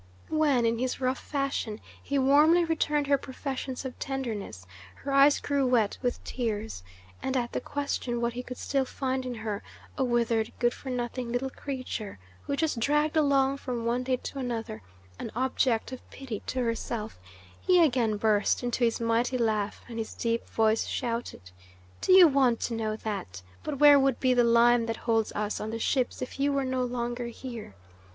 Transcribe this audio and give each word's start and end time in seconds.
When, 0.29 0.65
in 0.65 0.79
his 0.79 0.99
rough 0.99 1.19
fashion, 1.19 1.79
he 2.01 2.17
warmly 2.17 2.65
returned 2.65 3.05
her 3.05 3.19
professions 3.19 3.85
of 3.85 3.99
tenderness, 3.99 4.65
her 4.95 5.11
eyes 5.11 5.39
grew 5.39 5.67
wet 5.67 5.99
with 6.01 6.23
tears, 6.23 6.81
and 7.21 7.37
at 7.37 7.51
the 7.51 7.61
question 7.61 8.19
what 8.19 8.33
he 8.33 8.41
could 8.41 8.57
still 8.57 8.83
find 8.85 9.27
in 9.27 9.35
her, 9.35 9.61
a 9.99 10.03
withered, 10.03 10.51
good 10.57 10.73
for 10.73 10.89
nothing 10.89 11.31
little 11.31 11.51
creature 11.51 12.17
who 12.41 12.55
just 12.55 12.79
dragged 12.79 13.15
along 13.15 13.57
from 13.57 13.85
one 13.85 14.01
day 14.01 14.17
to 14.17 14.39
another, 14.39 14.81
an 15.19 15.29
object 15.35 15.91
of 15.91 16.09
pity 16.09 16.41
to 16.47 16.63
herself, 16.63 17.19
he 17.61 17.79
again 17.79 18.17
burst 18.17 18.63
into 18.63 18.83
his 18.83 18.99
mighty 18.99 19.37
laugh, 19.37 19.81
and 19.87 19.99
his 19.99 20.15
deep 20.15 20.47
voice 20.49 20.87
shouted: 20.87 21.51
"Do 22.01 22.11
you 22.13 22.27
want 22.27 22.59
to 22.61 22.73
know 22.73 22.95
that? 22.95 23.43
But 23.63 23.77
where 23.77 23.99
would 23.99 24.19
be 24.19 24.33
the 24.33 24.43
lime 24.43 24.87
that 24.87 24.97
holds 24.97 25.31
us 25.33 25.59
on 25.59 25.69
the 25.69 25.77
ships 25.77 26.23
if 26.23 26.39
you 26.39 26.51
were 26.51 26.65
no 26.65 26.81
longer 26.83 27.27
here? 27.27 27.75